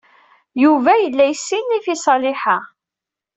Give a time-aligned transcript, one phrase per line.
[0.63, 2.57] Yuba yella yessinif i Ṣaliḥa.